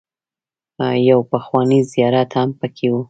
[1.09, 2.95] يو پخوانی زيارت هم پکې و.